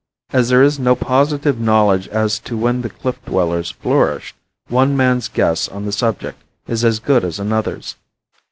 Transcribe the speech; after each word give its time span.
As 0.33 0.49
there 0.49 0.63
is 0.63 0.79
no 0.79 0.95
positive 0.95 1.59
knowledge 1.59 2.07
as 2.07 2.39
to 2.39 2.57
when 2.57 2.81
the 2.81 2.89
cliff 2.89 3.23
dwellers 3.23 3.69
flourished, 3.69 4.35
one 4.67 4.97
man's 4.97 5.27
guess 5.27 5.69
on 5.69 5.85
the 5.85 5.91
subject 5.91 6.41
is 6.67 6.83
as 6.83 6.97
good 6.97 7.23
as 7.23 7.37
another's. 7.39 7.97